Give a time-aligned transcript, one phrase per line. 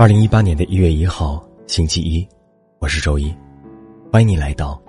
[0.00, 2.26] 二零一八年的一月一号，星期一，
[2.78, 3.30] 我是周一，
[4.10, 4.82] 欢迎你来到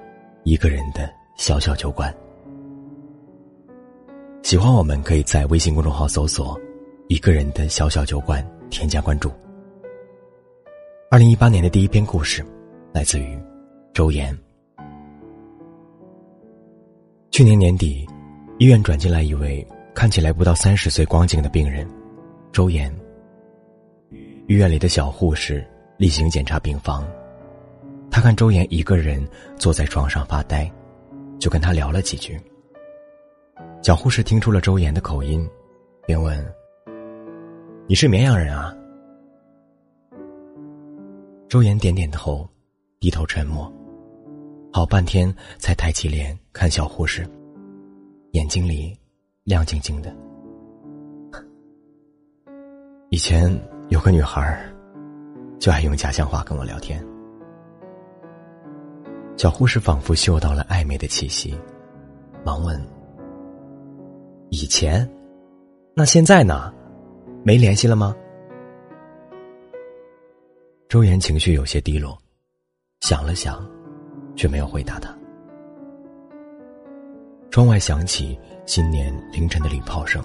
[0.45, 2.15] 一个人的小小酒馆。
[4.41, 6.57] 喜欢我们，可以在微信公众号搜索
[7.09, 8.41] “一个人的小小酒馆”，
[8.71, 9.29] 添加关注。
[11.09, 12.41] 二零一八年的第一篇故事，
[12.93, 13.38] 来自于
[13.93, 14.34] 周岩。
[17.32, 18.07] 去年年底，
[18.59, 21.85] 医院转进来一位看起来不到三十岁光景的病人，
[22.53, 22.89] 周岩。
[24.52, 25.66] 医院里的小护士
[25.96, 27.08] 例行检查病房，
[28.10, 30.70] 他看周岩一个人坐在床上发呆，
[31.40, 32.38] 就跟他聊了几句。
[33.82, 35.50] 小护士听出了周岩的口音，
[36.05, 36.46] 便问
[37.88, 38.76] ：“你是绵阳人啊？”
[41.48, 42.46] 周岩点点头，
[42.99, 43.72] 低头沉默，
[44.74, 47.26] 好半天才抬起脸看小护士，
[48.32, 48.99] 眼睛里
[49.46, 50.13] 亮晶晶的。
[53.12, 53.49] 以前。
[53.91, 54.57] 有个女孩，
[55.59, 57.05] 就爱用家乡话跟我聊天。
[59.35, 61.59] 小护士仿佛嗅到了暧昧的气息，
[62.41, 62.81] 忙问
[64.50, 65.06] ：“以前，
[65.94, 66.73] 那现在呢？
[67.44, 68.16] 没联系了吗？”
[70.88, 72.17] 周岩情绪有些低落，
[73.01, 73.62] 想了想，
[74.38, 75.13] 却没有回答他。
[77.50, 80.23] 窗外响起新年凌晨的礼炮声。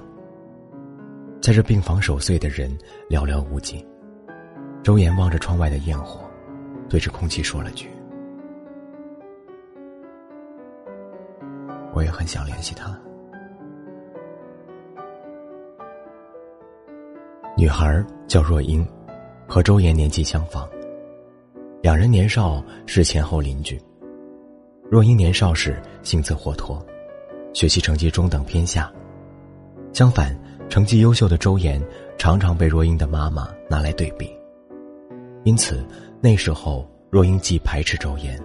[1.40, 2.76] 在这病房守岁的人
[3.08, 3.86] 寥寥无几。
[4.82, 6.20] 周岩望着窗外的焰火，
[6.88, 7.90] 对着空气说了句
[11.92, 12.98] ：“我也很想联系他。”
[17.56, 18.86] 女孩叫若英，
[19.48, 20.68] 和周岩年纪相仿。
[21.82, 23.80] 两人年少是前后邻居。
[24.90, 26.84] 若英年少时性子活脱，
[27.52, 28.92] 学习成绩中等偏下。
[29.92, 30.38] 相反。
[30.68, 31.82] 成绩优秀的周岩
[32.18, 34.30] 常常被若英的妈妈拿来对比，
[35.44, 35.84] 因此
[36.20, 38.38] 那时候若英既排斥周岩，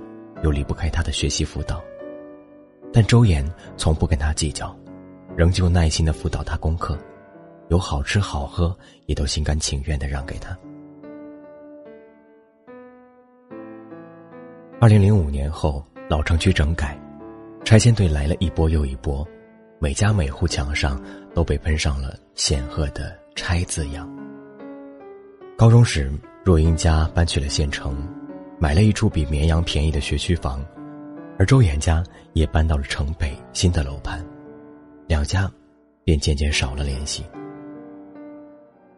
[0.43, 1.81] 又离不开他的学习辅导。
[2.93, 3.45] 但周岩
[3.75, 4.73] 从不跟他计较，
[5.35, 6.97] 仍旧耐心的辅导他功课，
[7.69, 8.75] 有好吃好喝
[9.07, 10.57] 也都心甘情愿的让给他。
[14.79, 16.97] 二零零五年后，老城区整改，
[17.63, 19.27] 拆迁队来了一波又一波。
[19.83, 21.01] 每家每户墙上
[21.33, 24.07] 都被喷上了显赫的“拆”字样。
[25.57, 26.11] 高中时，
[26.45, 27.97] 若英家搬去了县城，
[28.59, 30.63] 买了一处比绵阳便宜的学区房，
[31.39, 32.03] 而周岩家
[32.33, 34.23] 也搬到了城北新的楼盘，
[35.07, 35.51] 两家
[36.03, 37.25] 便渐渐少了联系。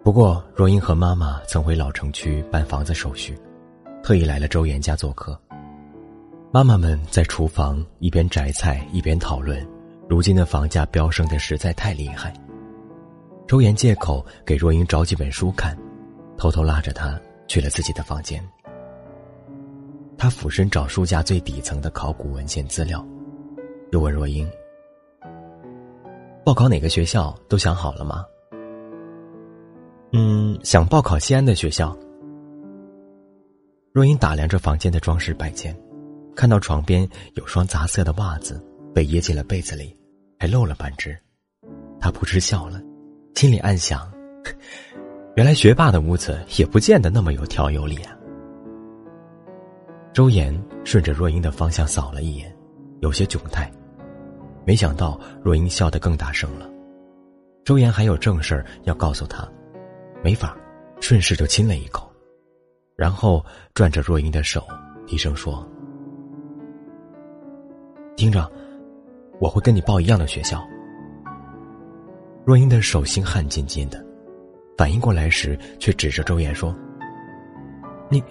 [0.03, 3.39] 不过，若英和妈妈曾回老城区办房子手续，
[4.03, 5.39] 特意来了周岩家做客。
[6.51, 9.65] 妈妈们在厨房一边摘菜一边讨论。
[10.13, 12.31] 如今的房价飙升的实在太厉害。
[13.47, 15.75] 周岩借口给若英找几本书看，
[16.37, 18.39] 偷偷拉着她去了自己的房间。
[20.15, 23.03] 他俯身找书架最底层的考古文献资料，
[23.91, 24.47] 又问若英
[26.45, 28.23] ：“报考哪个学校都想好了吗
[30.13, 31.97] ？”“嗯，想报考西安的学校。”
[33.91, 35.75] 若英打量着房间的装饰摆件，
[36.35, 38.63] 看到床边有双杂色的袜子。
[38.93, 39.91] 被掖进了被子里，
[40.43, 41.17] 还漏了半只，
[42.01, 42.81] 他扑哧笑了，
[43.33, 44.11] 心里暗想：
[45.37, 48.13] 原来学霸的屋子也不见得那么有条有理啊。
[50.11, 52.53] 周岩顺着若英的方向扫了一眼，
[52.99, 53.71] 有些窘态，
[54.65, 56.69] 没想到若英笑得更大声了。
[57.63, 59.49] 周岩还有正事儿要告诉他，
[60.21, 60.57] 没法，
[60.99, 62.11] 顺势就亲了一口，
[62.97, 63.41] 然后
[63.73, 64.67] 攥着若英的手，
[65.07, 65.65] 低声说
[68.17, 68.51] ：“听着。”
[69.43, 70.65] 我会跟你报一样的学校。
[72.45, 74.01] 若英的手心汗津津的，
[74.77, 76.73] 反应过来时，却指着周岩说
[78.09, 78.23] ：“你，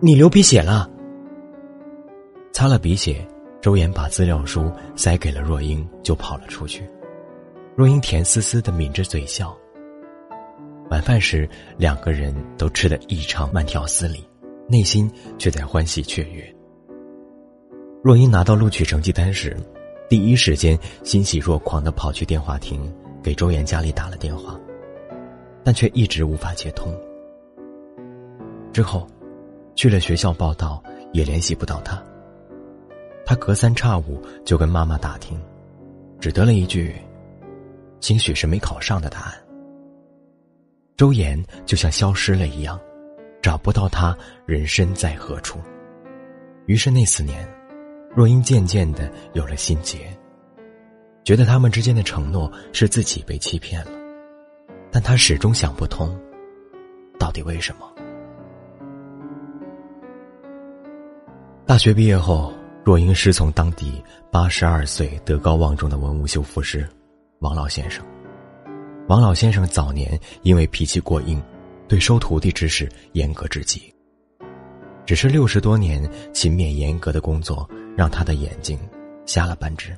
[0.00, 0.90] 你流鼻血了。”
[2.52, 3.22] 擦了鼻血，
[3.60, 6.88] 周岩把资料书塞给了若英，就跑了出去。
[7.76, 9.54] 若英甜丝丝的抿着嘴笑。
[10.88, 11.46] 晚饭时，
[11.76, 14.26] 两个人都吃得异常慢条斯理，
[14.66, 16.42] 内心却在欢喜雀跃。
[18.02, 19.54] 若英拿到录取成绩单时。
[20.10, 22.92] 第一时间欣喜若狂的跑去电话亭，
[23.22, 24.58] 给周岩家里打了电话，
[25.62, 26.92] 但却一直无法接通。
[28.72, 29.06] 之后，
[29.76, 32.02] 去了学校报道，也联系不到他。
[33.24, 35.40] 他隔三差五就跟妈妈打听，
[36.18, 36.92] 只得了一句
[38.02, 39.34] ：“兴许是没考上的答案。”
[40.98, 42.76] 周岩就像消失了一样，
[43.40, 45.60] 找不到他人身在何处。
[46.66, 47.48] 于是那四年。
[48.14, 49.98] 若英渐渐的有了心结，
[51.22, 53.92] 觉得他们之间的承诺是自己被欺骗了，
[54.90, 56.18] 但他始终想不通，
[57.18, 57.88] 到底为什么。
[61.64, 62.52] 大学毕业后，
[62.84, 66.84] 若英师从当地八十二岁德高望重的文物修复师
[67.38, 68.04] 王老先生。
[69.06, 71.40] 王老先生早年因为脾气过硬，
[71.86, 73.82] 对收徒弟之事严格至极。
[75.06, 78.78] 只是六十多年勤勉严格的工作，让他的眼睛
[79.26, 79.96] 瞎了半只。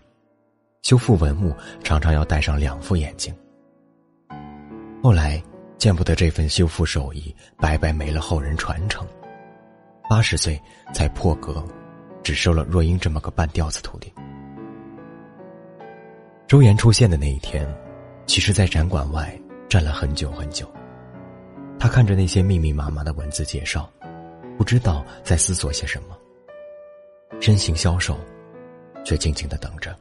[0.82, 1.54] 修复文物
[1.84, 3.34] 常常要戴上两副眼镜。
[5.02, 5.42] 后来
[5.78, 9.06] 见不得这份修复手艺白白没了后人传承。
[10.10, 10.60] 八十岁
[10.92, 11.64] 才破格，
[12.22, 14.12] 只收了若英这么个半吊子徒弟。
[16.46, 17.66] 周岩出现的那一天，
[18.26, 20.70] 其实，在展馆外站了很久很久。
[21.78, 23.90] 他看着那些密密麻麻的文字介绍，
[24.58, 26.18] 不知道在思索些什么。
[27.42, 28.16] 身形消瘦，
[29.04, 29.92] 却静静的等着。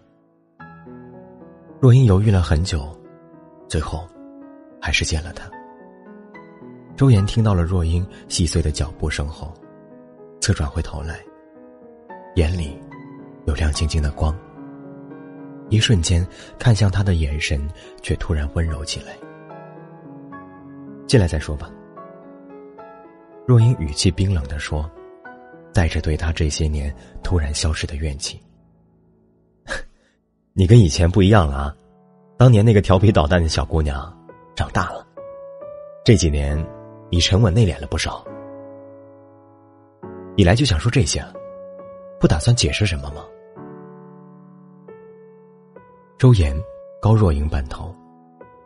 [1.79, 2.95] 若英犹豫了很久，
[3.67, 4.07] 最后，
[4.79, 5.49] 还是见了他。
[6.95, 9.51] 周岩听到了若英细碎的脚步声后。
[10.39, 11.19] 侧转回头来，
[12.35, 12.79] 眼里
[13.45, 14.35] 有亮晶晶的光。
[15.69, 16.25] 一瞬间，
[16.59, 17.67] 看向他的眼神
[18.03, 19.13] 却突然温柔起来。
[21.07, 21.71] 进来再说吧。
[23.47, 24.87] 若英语气冰冷的说，
[25.73, 28.39] 带着对他这些年突然消失的怨气。
[30.53, 31.75] 你跟以前不一样了啊！
[32.37, 34.11] 当年那个调皮捣蛋的小姑娘，
[34.55, 35.05] 长大了。
[36.03, 36.57] 这几年，
[37.09, 38.25] 你沉稳内敛了不少。
[40.35, 41.23] 你来就想说这些，
[42.19, 43.23] 不打算解释什么吗？
[46.17, 46.55] 周岩
[47.01, 47.95] 高若英半头，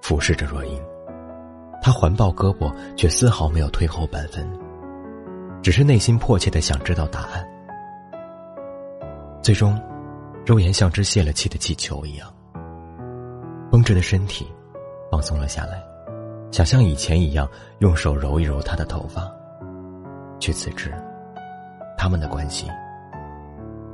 [0.01, 0.81] 俯视着若英，
[1.81, 4.47] 他环抱胳膊，却丝毫没有退后半分，
[5.65, 7.43] 只是内心迫切的想知道答案。
[9.41, 9.81] 最终，
[10.45, 12.31] 周岩像只泄了气的气球一样，
[13.71, 14.47] 绷着的身体
[15.09, 15.83] 放松了下来，
[16.51, 19.27] 想像以前一样用手揉一揉他的头发，
[20.39, 20.93] 却自知。
[21.97, 22.67] 他们的关系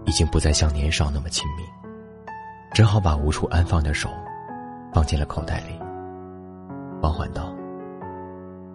[0.03, 1.63] 已经不再像年少那么亲密，
[2.74, 4.09] 只好把无处安放的手
[4.94, 5.79] 放进了口袋里，
[7.01, 7.56] 缓缓道：“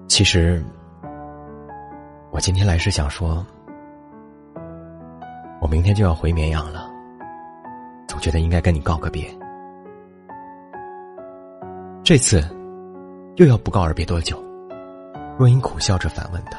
[0.08, 0.64] 其实，
[2.36, 3.42] 我今天来是想说，
[5.58, 6.86] 我明天就要回绵阳了，
[8.06, 9.26] 总觉得应该跟你告个别。
[12.04, 12.46] 这次
[13.36, 14.36] 又要不告而别多久？”
[15.38, 16.58] 若英苦笑着反问他。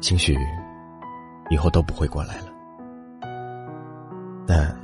[0.00, 0.36] 兴许
[1.48, 2.48] 以后都不会过来了，
[4.48, 4.76] 但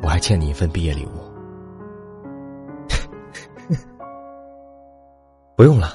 [0.00, 1.10] 我还欠你一份毕业礼物。
[5.56, 5.88] 不用了，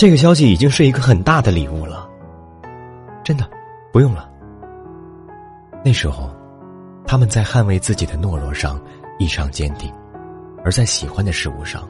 [0.00, 2.08] 这个消息已经是一个很大的礼物了。
[3.22, 3.46] 真的，
[3.92, 4.30] 不用了。
[5.84, 6.30] 那时候，
[7.06, 8.80] 他们在捍卫自己的懦弱上
[9.18, 9.92] 异常坚定，
[10.64, 11.86] 而在喜欢的事物上，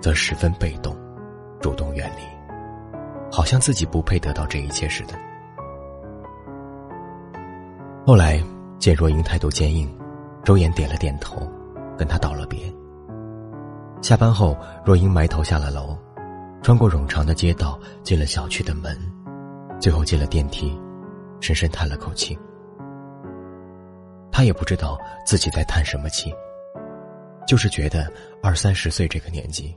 [0.00, 0.96] 则十分被动，
[1.60, 2.22] 主动远离。
[3.32, 5.14] 好像自己不配得到这一切似的。
[8.06, 8.40] 后来
[8.78, 9.92] 见若英态度坚硬，
[10.44, 11.42] 周岩点了点头，
[11.98, 12.60] 跟他道了别。
[14.02, 15.98] 下班后，若英埋头下了楼，
[16.62, 18.96] 穿过冗长的街道，进了小区的门，
[19.80, 20.78] 最后进了电梯，
[21.40, 22.38] 深深叹了口气。
[24.30, 26.32] 他也不知道自己在叹什么气，
[27.46, 28.10] 就是觉得
[28.42, 29.76] 二三十岁这个年纪，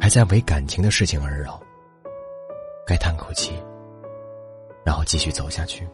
[0.00, 1.60] 还在为感情的事情而扰。
[2.86, 3.52] 该叹口气，
[4.84, 5.86] 然后继续走下去。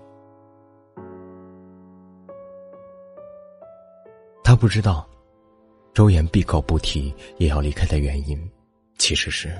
[4.44, 5.08] 他不知道，
[5.94, 8.38] 周岩闭口不提也要离开的原因，
[8.98, 9.56] 其实是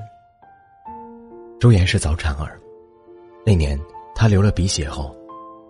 [1.63, 2.59] 周岩是早产儿。
[3.47, 3.79] 那年
[4.17, 5.15] 他流了鼻血后，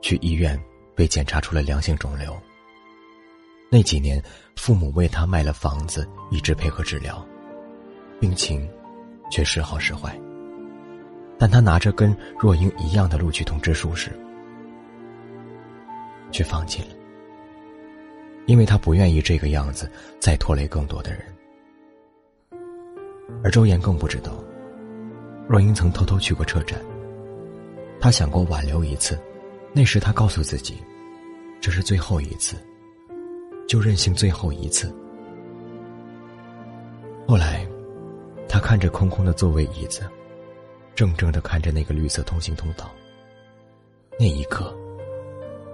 [0.01, 0.59] 去医院
[0.95, 2.35] 被检查出了良性肿瘤。
[3.69, 4.19] 那几年，
[4.57, 7.23] 父母为他卖了房子，一直配合治疗，
[8.19, 8.67] 病情
[9.31, 10.19] 却时好时坏。
[11.39, 14.19] 但他拿着跟若英一样的录取通知书时，
[16.31, 16.89] 却放弃了，
[18.47, 21.21] 因为他不愿意这个样子再拖累更多的人。
[23.45, 24.42] 而周岩更不知道，
[25.49, 26.81] 若英曾偷偷去过车站。
[28.01, 29.19] 他想过挽留一次，
[29.73, 30.77] 那时他告诉自己，
[31.61, 32.57] 这是最后一次，
[33.69, 34.93] 就任性最后一次。
[37.27, 37.67] 后来，
[38.49, 40.03] 他看着空空的座位椅子。
[40.95, 42.91] 怔怔的看着那个绿色通行通道，
[44.19, 44.77] 那一刻，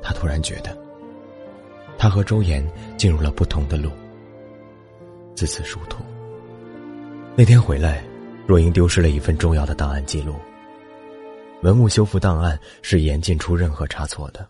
[0.00, 0.78] 他突然觉得，
[1.98, 2.64] 他和周岩
[2.96, 3.90] 进入了不同的路。
[5.34, 6.04] 自此殊途。
[7.34, 8.04] 那天回来，
[8.48, 10.34] 若英丢失了一份重要的档案记录。
[11.60, 14.48] 文物修复档案是严禁出任何差错的。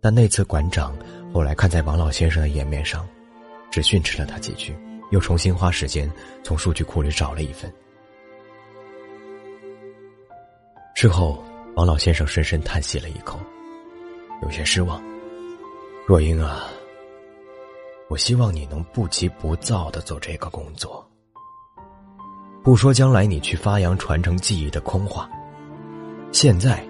[0.00, 0.96] 但那次馆长
[1.34, 3.04] 后来看在王老先生的颜面上，
[3.68, 4.76] 只训斥了他几句，
[5.10, 6.08] 又重新花时间
[6.44, 7.72] 从数据库里找了一份。
[10.94, 11.42] 之后，
[11.74, 13.40] 王老先生深深叹息了一口，
[14.40, 15.02] 有些失望。
[16.06, 16.68] 若英啊，
[18.08, 21.04] 我希望你能不急不躁的做这个工作。
[22.62, 25.28] 不说将来你去发扬传承技艺的空话，
[26.30, 26.80] 现在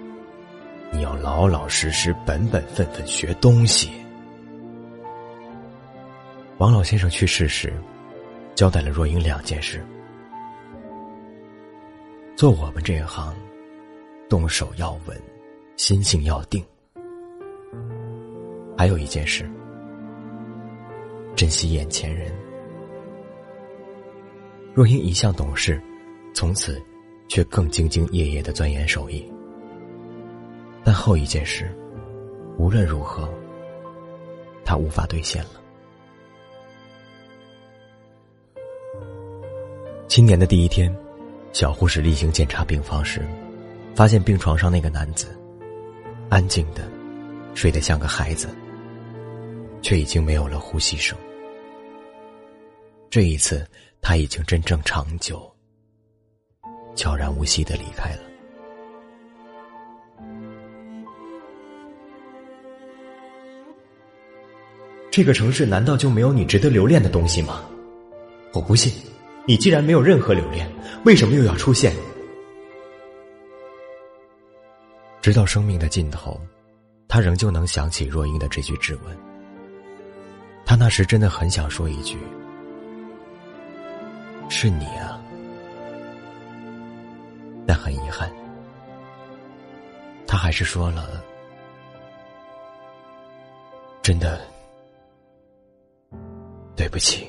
[0.91, 3.89] 你要老老实实、本本分分学东西。
[6.59, 7.73] 王老先生去世时，
[8.53, 9.83] 交代了若英两件事：
[12.35, 13.33] 做我们这一行，
[14.29, 15.19] 动手要稳，
[15.75, 16.61] 心性要定；
[18.77, 19.49] 还有一件事，
[21.35, 22.31] 珍惜眼前人。
[24.73, 25.79] 若英一向懂事，
[26.33, 26.81] 从此
[27.27, 29.23] 却更兢兢业业的钻研手艺。
[30.83, 31.71] 但后一件事，
[32.57, 33.31] 无论如何，
[34.65, 35.61] 他无法兑现了。
[40.07, 40.91] 新年的第一天，
[41.51, 43.21] 小护士例行检查病房时，
[43.93, 45.37] 发现病床上那个男子，
[46.29, 46.89] 安静的
[47.53, 48.49] 睡得像个孩子，
[49.83, 51.15] 却已经没有了呼吸声。
[53.11, 53.63] 这一次。
[54.03, 55.49] 他已经真正长久、
[56.93, 58.21] 悄然无息的离开了。
[65.09, 67.63] 这个城市难道就没有你值得留恋的东西吗？
[68.51, 68.91] 我不信，
[69.47, 70.69] 你既然没有任何留恋，
[71.05, 71.95] 为什么又要出现？
[75.21, 76.37] 直到生命的尽头，
[77.07, 79.17] 他仍旧能想起若英的这句质问。
[80.65, 82.17] 他那时真的很想说一句。
[84.49, 85.19] 是你啊，
[87.67, 88.31] 但很遗憾，
[90.25, 91.21] 他还是说了，
[94.01, 94.39] 真的
[96.75, 97.27] 对不起。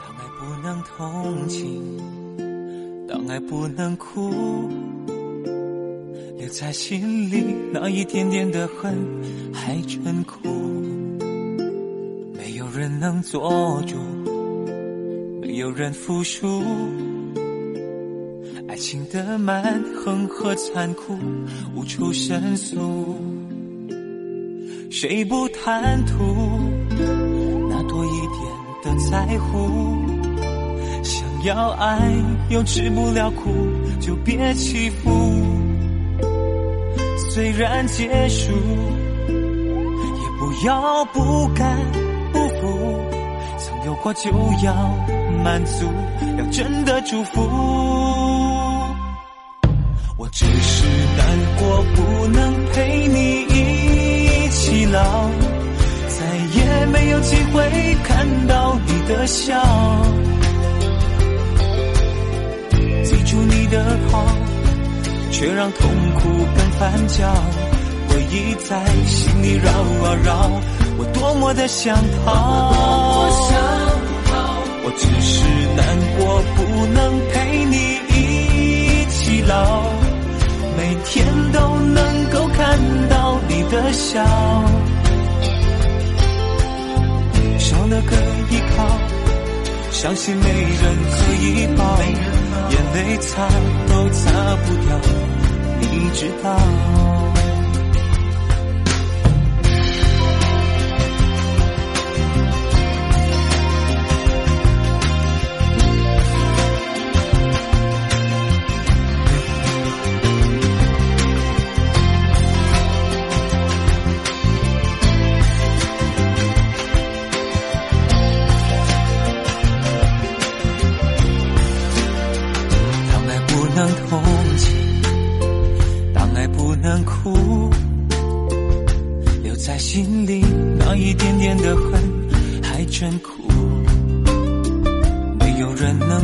[0.00, 4.68] 当爱不能同情，当爱不能哭，
[6.38, 8.96] 留在心里那一点点的恨
[9.52, 10.38] 还真苦，
[12.32, 13.96] 没有人能做主。
[15.56, 16.64] 有人服输，
[18.66, 21.16] 爱情的蛮横和残酷
[21.76, 23.16] 无处申诉。
[24.90, 26.16] 谁不贪图
[27.68, 28.40] 那多一点
[28.82, 29.96] 的在乎？
[31.04, 32.00] 想要爱
[32.50, 33.52] 又吃不了苦，
[34.00, 35.10] 就别欺负。
[37.30, 38.50] 虽然结束，
[39.28, 41.78] 也不要不甘
[42.32, 42.98] 不服。
[43.56, 44.30] 曾有过就
[44.64, 45.13] 要。
[45.44, 45.84] 满足，
[46.38, 47.42] 要真的祝福。
[50.16, 50.86] 我只是
[51.18, 51.26] 难
[51.58, 55.28] 过，不能陪你一起老，
[56.08, 56.24] 再
[56.56, 59.62] 也没有机会看到你的笑。
[63.04, 64.24] 记住你的好，
[65.30, 66.22] 却让痛苦
[66.56, 67.30] 更翻搅，
[68.08, 69.70] 回忆在心里绕
[70.08, 70.50] 啊绕，
[70.96, 72.93] 我多么的想逃。
[74.96, 75.44] 只是
[75.76, 75.84] 难
[76.18, 76.98] 过，不能
[77.30, 77.76] 陪你
[78.10, 79.82] 一起老，
[80.76, 84.24] 每天都能够看到你的笑，
[87.58, 88.16] 少了个
[88.50, 88.86] 依靠，
[89.90, 91.98] 相信没人可以抱，
[92.70, 93.48] 眼泪擦
[93.88, 95.00] 都擦不掉，
[95.80, 97.23] 你知道。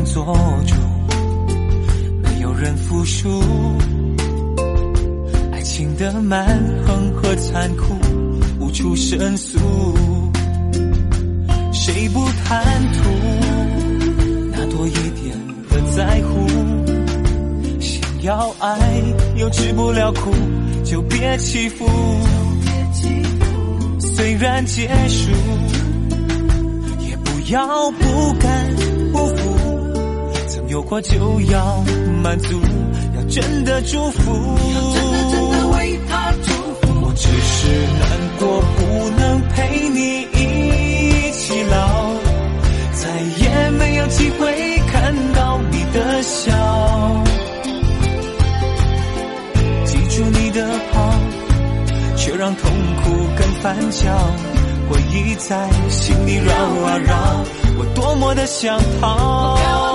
[0.01, 0.25] 能做
[0.67, 0.75] 主，
[2.23, 3.29] 没有人服输。
[5.53, 7.95] 爱情的蛮横和残酷
[8.59, 9.59] 无处申诉。
[11.71, 12.65] 谁不贪
[12.95, 13.11] 图
[14.51, 15.37] 那多一点
[15.69, 16.47] 的在乎？
[17.79, 18.79] 想要爱
[19.37, 20.33] 又吃不了苦。
[20.83, 21.87] 就别欺负，
[24.01, 25.31] 虽然结束，
[27.01, 28.90] 也不要不甘。
[30.71, 31.83] 有过就要
[32.23, 32.61] 满足，
[33.17, 34.31] 要真的祝福。
[37.03, 37.67] 我只是
[37.99, 38.09] 难
[38.39, 42.15] 过，不能陪你一起老，
[42.93, 43.11] 再
[43.43, 46.53] 也没有机会看到你的笑。
[49.85, 51.13] 记住你的好，
[52.17, 52.71] 却让痛
[53.03, 54.09] 苦更翻翘。
[54.89, 57.45] 回忆在心里绕啊绕，
[57.77, 59.90] 我多么的想逃。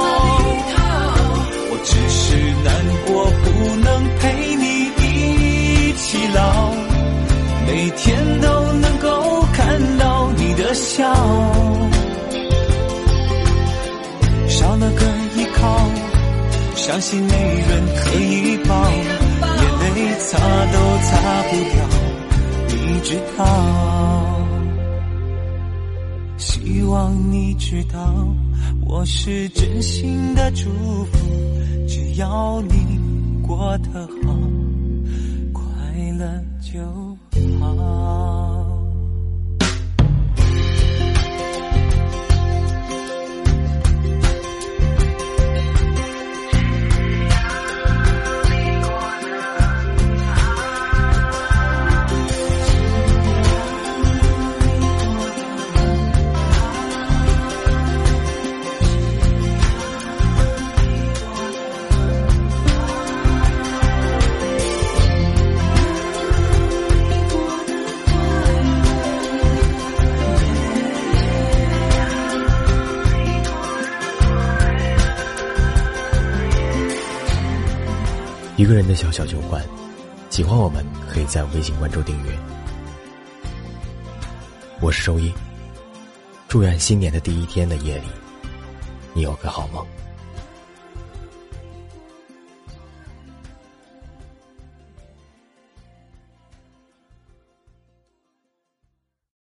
[1.86, 2.74] 只是难
[3.06, 3.88] 过，不能
[4.20, 4.64] 陪你
[5.00, 6.74] 一起老，
[7.68, 11.14] 每天都能够看到你的笑，
[14.48, 15.90] 少了个依靠，
[16.76, 20.38] 相信没人可以抱，眼泪擦
[20.74, 21.12] 都擦
[21.44, 21.76] 不掉，
[22.68, 23.40] 你知道。
[26.38, 28.28] 希望你知道，
[28.86, 30.70] 我是真心的祝
[31.06, 31.18] 福，
[31.88, 33.00] 只要你
[33.46, 34.34] 过得好，
[35.54, 35.64] 快
[36.18, 36.82] 乐就
[37.60, 37.95] 好。
[78.66, 79.64] 一个人的小小酒馆，
[80.32, 82.32] 喜欢我们可以在微信关注订阅。
[84.82, 85.32] 我是周一，
[86.48, 88.08] 祝愿新年的第一天的夜里，
[89.14, 89.86] 你有个好梦。